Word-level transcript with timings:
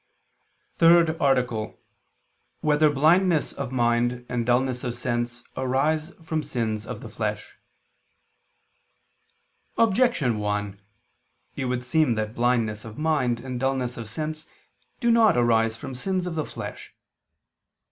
_______________________THIRD 0.79 1.21
ARTICLE 1.21 1.59
[II 1.61 1.65
II, 1.65 1.69
Q. 1.75 1.77
15, 1.77 1.85
Art. 1.93 2.61
3] 2.61 2.67
Whether 2.67 2.89
Blindness 2.89 3.53
of 3.53 3.71
Mind 3.71 4.25
and 4.29 4.47
Dulness 4.47 4.83
of 4.83 4.95
Sense 4.95 5.43
Arise 5.55 6.11
from 6.23 6.41
Sins 6.41 6.87
of 6.87 7.01
the 7.01 7.07
Flesh? 7.09 7.59
Objection 9.77 10.39
1: 10.39 10.81
It 11.55 11.65
would 11.65 11.85
seem 11.85 12.15
that 12.15 12.33
blindness 12.33 12.83
of 12.83 12.97
mind 12.97 13.41
and 13.41 13.59
dulness 13.59 13.95
of 13.95 14.09
sense 14.09 14.47
do 14.99 15.11
not 15.11 15.37
arise 15.37 15.77
from 15.77 15.93
sins 15.93 16.25
of 16.25 16.33
the 16.33 16.45
flesh. 16.45 16.95